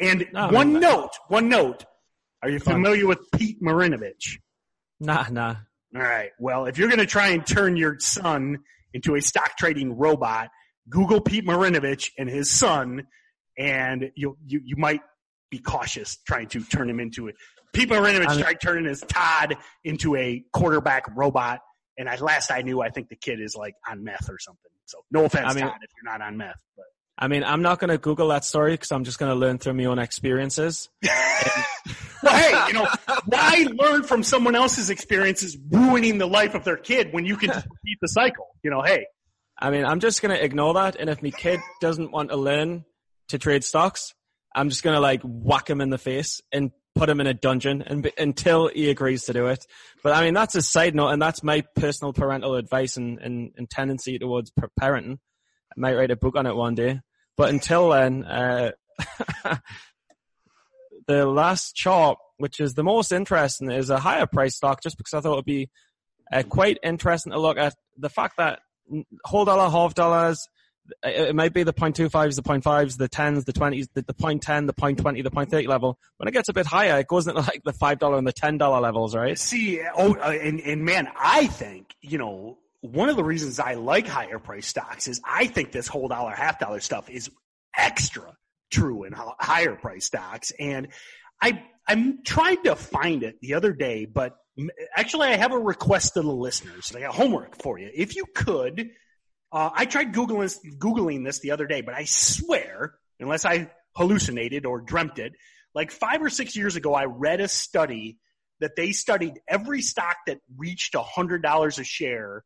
[0.00, 1.84] And no, one note, one note.
[2.42, 4.40] Are you familiar with Pete Marinovich?
[4.98, 5.54] Nah, nah.
[5.94, 6.30] All right.
[6.40, 8.58] Well, if you're going to try and turn your son
[8.92, 10.48] into a stock trading robot,
[10.88, 13.06] Google Pete Marinovich and his son
[13.56, 15.02] and you you you might
[15.50, 17.30] be cautious trying to turn him into
[17.72, 21.60] People are in tried turning his Todd into a quarterback robot.
[21.98, 24.70] And at last I knew, I think the kid is like on meth or something.
[24.86, 26.56] So no offense, I mean, Todd, if you're not on meth.
[26.76, 26.86] But
[27.18, 29.58] I mean, I'm not going to Google that story because I'm just going to learn
[29.58, 30.88] through my own experiences.
[32.22, 32.88] well, hey, you know,
[33.26, 37.50] why learn from someone else's experiences ruining the life of their kid when you can
[37.50, 38.48] just repeat the cycle?
[38.62, 39.06] You know, hey.
[39.58, 40.96] I mean, I'm just going to ignore that.
[40.96, 42.84] And if my kid doesn't want to learn
[43.28, 44.14] to trade stocks,
[44.54, 47.34] I'm just going to like whack him in the face and put him in a
[47.34, 49.66] dungeon and, until he agrees to do it.
[50.02, 53.52] But I mean, that's a side note and that's my personal parental advice and, and,
[53.56, 55.18] and tendency towards parenting.
[55.70, 57.00] I might write a book on it one day.
[57.36, 58.72] But until then, uh,
[61.06, 65.14] the last chart, which is the most interesting, is a higher price stock just because
[65.14, 65.70] I thought it would be
[66.32, 68.60] uh, quite interesting to look at the fact that
[69.24, 70.46] whole dollar, half dollars,
[71.02, 74.74] it might be the 0.25s, the 0.5s, the 10s, the 20s, the, the 0.10, the
[74.74, 75.98] 0.20, the 0.30 level.
[76.16, 78.82] When it gets a bit higher, it goes into like the $5 and the $10
[78.82, 79.38] levels, right?
[79.38, 83.74] See, oh, uh, and, and man, I think, you know, one of the reasons I
[83.74, 87.30] like higher price stocks is I think this whole dollar, half dollar stuff is
[87.76, 88.36] extra
[88.70, 90.52] true in higher price stocks.
[90.58, 90.88] And
[91.40, 94.36] I, I'm trying to find it the other day, but
[94.96, 96.92] actually I have a request to the listeners.
[96.94, 97.90] I got homework for you.
[97.94, 98.90] If you could,
[99.52, 104.64] uh, I tried Googling, Googling this the other day, but I swear, unless I hallucinated
[104.64, 105.32] or dreamt it,
[105.74, 108.18] like five or six years ago, I read a study
[108.60, 112.44] that they studied every stock that reached $100 a share,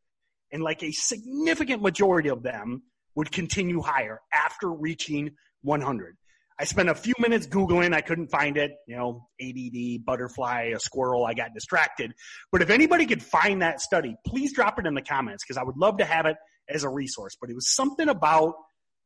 [0.51, 2.83] and like a significant majority of them
[3.15, 6.17] would continue higher after reaching 100.
[6.59, 7.93] I spent a few minutes Googling.
[7.95, 8.73] I couldn't find it.
[8.87, 11.27] You know, ADD, butterfly, a squirrel.
[11.27, 12.13] I got distracted.
[12.51, 15.65] But if anybody could find that study, please drop it in the comments because I
[15.65, 16.37] would love to have it
[16.69, 18.55] as a resource, but it was something about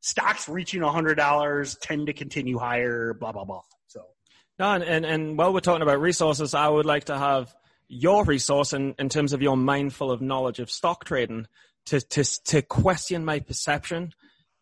[0.01, 3.62] stocks reaching $100 tend to continue higher, blah, blah, blah.
[3.87, 4.03] So.
[4.59, 7.55] No, and, and, and while we're talking about resources, I would like to have
[7.88, 11.46] your resource in, in terms of your mindful of knowledge of stock trading
[11.87, 14.12] to, to, to question my perception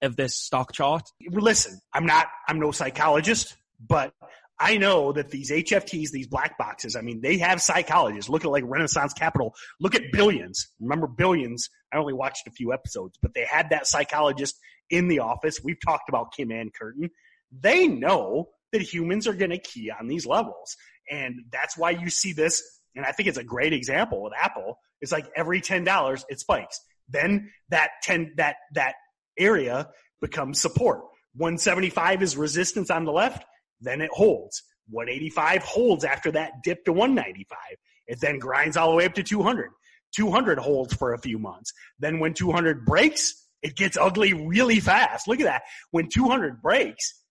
[0.03, 1.03] of this stock chart.
[1.31, 3.57] Listen, I'm not, I'm no psychologist,
[3.87, 4.13] but
[4.61, 8.29] I know that these HFTs, these black boxes, I mean, they have psychologists.
[8.29, 9.55] Look at like Renaissance Capital.
[9.81, 10.68] Look at Billions.
[10.81, 11.68] Remember Billions?
[11.92, 14.57] I only watched a few episodes, but they had that psychologist
[14.90, 15.61] in the office.
[15.62, 17.11] We've talked about Kim Ann Curtin.
[17.53, 20.77] They know that humans are going to key on these levels.
[21.09, 22.62] And that's why you see this.
[22.97, 24.79] And I think it's a great example with Apple.
[25.01, 26.81] It's like every $10, it spikes.
[27.09, 28.94] Then that 10, that, that
[29.38, 29.88] area
[30.21, 31.03] becomes support.
[31.37, 33.44] 175 is resistance on the left
[33.81, 34.62] then it holds.
[34.91, 37.59] 185 holds after that dip to 195.
[38.07, 39.71] It then grinds all the way up to 200.
[40.17, 41.73] 200 holds for a few months.
[41.99, 45.29] Then when 200 breaks, it gets ugly really fast.
[45.29, 45.62] Look at that.
[45.91, 47.23] When 200 breaks,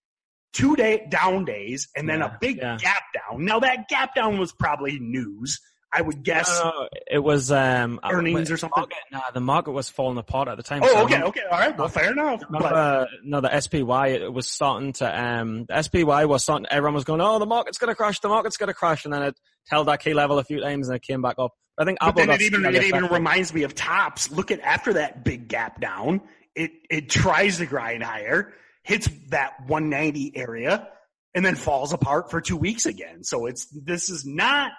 [0.53, 2.77] two day down days and then yeah, a big yeah.
[2.77, 3.45] gap down.
[3.45, 5.60] Now that gap down was probably news
[5.91, 8.82] I would guess no, no, it was um, earnings or something.
[8.82, 10.82] Market, nah, the market was falling apart at the time.
[10.84, 11.78] Oh, so okay, okay, all right.
[11.78, 12.43] Well, fair enough.
[12.50, 16.65] Remember, uh, no, the SPY it was starting to um, the SPY was starting.
[16.69, 18.19] Everyone was going, "Oh, the market's going to crash.
[18.19, 20.88] The market's going to crash," and then it held that key level a few times
[20.89, 21.52] and it came back up.
[21.78, 24.32] I think but then it even it even reminds me of tops.
[24.32, 26.21] Look at after that big gap down,
[26.56, 30.89] it it tries to grind higher, hits that 190 area,
[31.36, 33.23] and then falls apart for two weeks again.
[33.23, 34.71] So it's this is not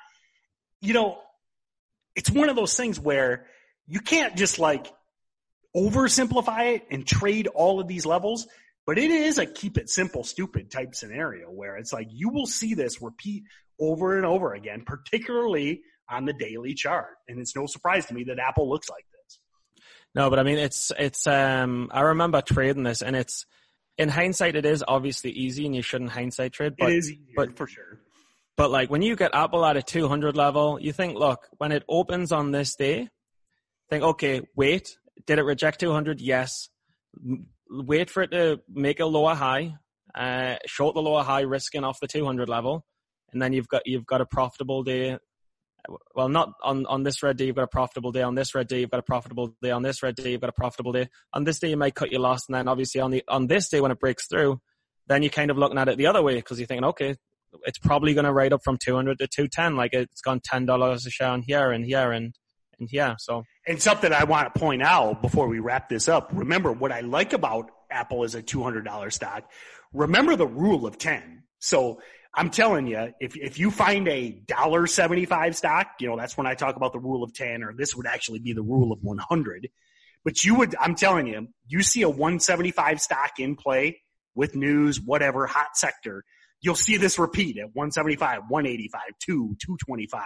[0.81, 1.19] you know,
[2.15, 3.47] it's one of those things where
[3.87, 4.93] you can't just like
[5.77, 8.47] oversimplify it and trade all of these levels.
[8.87, 12.47] But it is a keep it simple, stupid type scenario where it's like you will
[12.47, 13.45] see this repeat
[13.79, 17.19] over and over again, particularly on the daily chart.
[17.29, 19.39] And it's no surprise to me that Apple looks like this.
[20.15, 23.45] No, but I mean, it's, it's, um, I remember trading this and it's,
[23.99, 27.35] in hindsight, it is obviously easy and you shouldn't hindsight trade, but, it is easier,
[27.37, 28.01] but for sure.
[28.59, 31.85] But like when you get Apple at a 200 level, you think, look, when it
[31.89, 33.09] opens on this day,
[33.89, 36.21] think, okay, wait, did it reject 200?
[36.21, 36.69] Yes.
[37.71, 39.77] Wait for it to make a lower high,
[40.13, 42.85] uh, short the lower high, risking off the 200 level,
[43.33, 45.19] and then you've got you've got a profitable day.
[46.17, 48.23] Well, not on on this red day, you've got a profitable day.
[48.23, 49.71] On this red day, you've got a profitable day.
[49.71, 51.09] On this red day, you've got a profitable day.
[51.33, 53.69] On this day, you might cut your loss, and then obviously on the on this
[53.69, 54.61] day when it breaks through,
[55.07, 57.17] then you're kind of looking at it the other way because you're thinking, okay,
[57.65, 59.77] it's probably going to ride up from 200 to 210.
[59.77, 62.35] Like it's gone $10 a share on here and here and,
[62.79, 63.17] and here.
[63.19, 66.31] So, and something I want to point out before we wrap this up.
[66.33, 69.51] Remember what I like about Apple is a $200 stock.
[69.93, 71.43] Remember the rule of 10.
[71.59, 72.01] So
[72.35, 76.47] I'm telling you, if, if you find a dollar 75 stock, you know, that's when
[76.47, 79.01] I talk about the rule of 10 or this would actually be the rule of
[79.03, 79.69] 100.
[80.25, 84.03] But you would, I'm telling you, you see a 175 stock in play
[84.35, 86.25] with news, whatever, hot sector
[86.61, 90.23] you'll see this repeat at 175, 185, 2, 225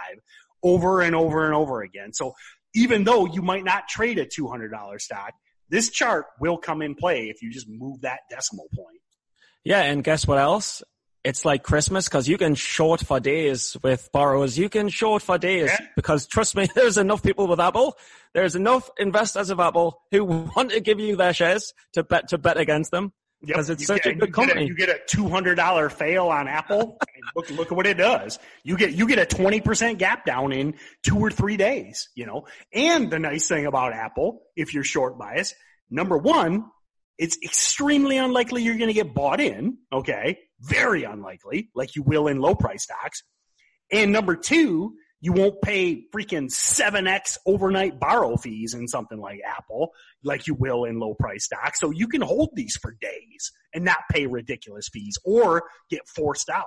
[0.63, 2.13] over and over and over again.
[2.13, 2.33] So
[2.73, 5.33] even though you might not trade a $200 stock,
[5.69, 8.99] this chart will come in play if you just move that decimal point.
[9.63, 9.81] Yeah.
[9.81, 10.83] And guess what else?
[11.23, 14.57] It's like Christmas because you can short for days with borrowers.
[14.57, 15.87] You can short for days yeah.
[15.95, 17.97] because trust me, there's enough people with Apple.
[18.33, 22.37] There's enough investors of Apple who want to give you their shares to bet, to
[22.37, 23.13] bet against them
[23.45, 23.75] because yep.
[23.75, 24.63] it's you such get, a good company.
[24.63, 26.97] A, you get a two hundred dollar fail on Apple.
[27.35, 28.39] look, look at what it does.
[28.63, 32.09] You get you get a twenty percent gap down in two or three days.
[32.15, 35.53] You know, and the nice thing about Apple, if you're short bias,
[35.89, 36.65] number one,
[37.17, 39.77] it's extremely unlikely you're going to get bought in.
[39.91, 43.23] Okay, very unlikely, like you will in low price stocks.
[43.91, 49.93] And number two, you won't pay freaking 7x overnight borrow fees in something like Apple,
[50.21, 51.79] like you will in low price stocks.
[51.79, 56.49] So you can hold these for days and not pay ridiculous fees or get forced
[56.49, 56.65] out.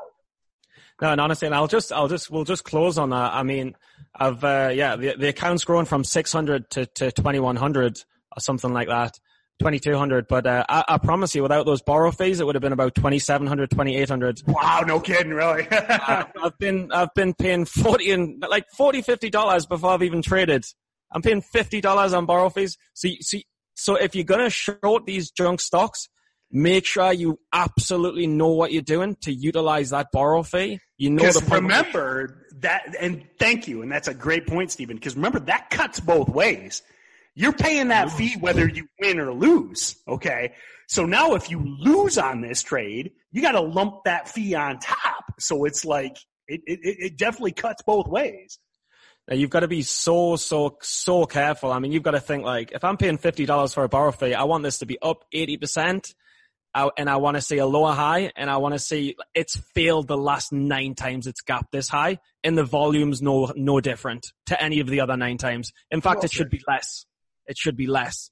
[1.03, 3.35] No, and honestly, and I'll just, I'll just, we'll just close on that.
[3.35, 3.77] I mean,
[4.15, 7.99] I've, uh, yeah, the, the account's grown from 600 to, to 2100
[8.35, 9.21] or something like that.
[9.59, 12.73] 2200 but uh, I, I, promise you without those borrow fees it would have been
[12.73, 15.67] about 2700 2800 wow no kidding really?
[15.77, 20.23] Uh, i've been i've been paying 40 and like 40 50 dollars before i've even
[20.23, 20.65] traded.
[21.13, 22.77] I'm paying 50 dollars on borrow fees.
[22.95, 23.39] So so,
[23.75, 26.09] so if you're going to short these junk stocks
[26.51, 30.79] make sure you absolutely know what you're doing to utilize that borrow fee.
[30.97, 35.15] You know the remember that and thank you and that's a great point stephen because
[35.15, 36.81] remember that cuts both ways
[37.37, 39.97] you're paying that fee whether you win or lose.
[40.09, 40.55] Okay.
[40.89, 44.79] So now if you lose on this trade, you got to lump that fee on
[44.79, 45.35] top.
[45.39, 46.17] So it's like,
[46.49, 48.59] it, it, it definitely cuts both ways.
[49.29, 51.73] Now you've got to be so, so, so careful.
[51.73, 54.33] I mean, you've got to think like, if I'm paying $50 for a borrow fee,
[54.33, 56.15] I want this to be up 80%.
[56.97, 60.09] and I want to see a lower high and I want to see it's failed
[60.09, 64.63] the last nine times it's gapped this high and the volume's no, no different to
[64.63, 65.73] any of the other nine times.
[65.91, 67.05] In fact, it should be less
[67.47, 68.31] it should be less.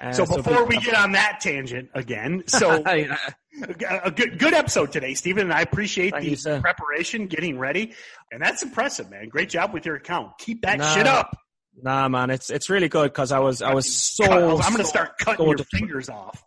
[0.00, 4.92] Uh, so before so we get on that tangent again, so a good good episode
[4.92, 7.94] today, Stephen, and I appreciate Thank the you, preparation, getting ready,
[8.30, 9.28] and that's impressive, man.
[9.28, 10.32] Great job with your account.
[10.38, 11.38] Keep that nah, shit up.
[11.80, 14.24] Nah, man, it's it's really good because I was I was so.
[14.24, 16.42] I'm going to start cutting so your fingers off.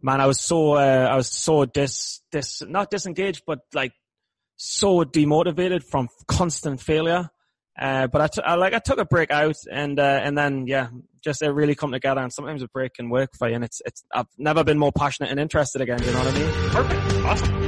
[0.00, 3.92] Man, I was so uh, I was so dis dis not disengaged, but like
[4.56, 7.30] so demotivated from constant failure.
[7.78, 10.66] Uh, but I, t- I like I took a break out and uh, and then
[10.66, 10.88] yeah,
[11.22, 12.20] just it really come together.
[12.20, 13.54] And sometimes a break can work for you.
[13.54, 16.02] And it's it's I've never been more passionate and interested again.
[16.02, 16.70] You know what I mean?
[16.70, 17.26] Perfect.
[17.26, 17.61] Awesome.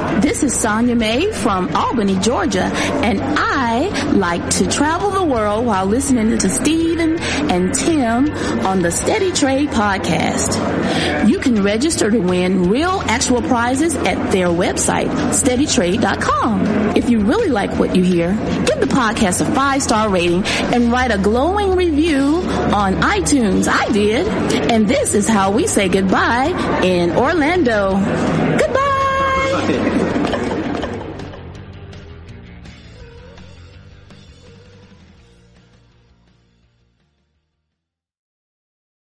[0.00, 5.66] Hi, this is Sonia May from Albany, Georgia, and I like to travel the world
[5.66, 8.30] while listening to Stephen and Tim
[8.66, 11.28] on the Steady Trade podcast.
[11.28, 16.96] You can register to win real actual prizes at their website, steadytrade.com.
[16.96, 18.32] If you really like what you hear,
[18.66, 22.36] give the podcast a five star rating and write a glowing review
[22.72, 23.68] on iTunes.
[23.68, 24.26] I did.
[24.70, 27.98] And this is how we say goodbye in Orlando.
[28.58, 28.89] Goodbye.